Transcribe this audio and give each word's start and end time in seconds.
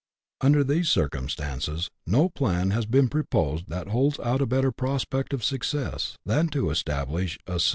Under 0.43 0.63
these 0.63 0.89
circumstances 0.89 1.91
no 2.07 2.27
plan 2.27 2.71
has 2.71 2.87
been 2.87 3.07
proposed 3.07 3.65
that 3.67 3.89
holds 3.89 4.19
out 4.21 4.41
a 4.41 4.47
better 4.47 4.71
prospect 4.71 5.31
of 5.31 5.43
success 5.43 6.17
than 6.25 6.47
to 6.47 6.71
establish 6.71 7.35
a 7.35 7.37
suf 7.37 7.37
32 7.37 7.37
BUSH 7.37 7.37
LIFE 7.37 7.37
IN 7.37 7.53
AUSTRALIA. 7.53 7.69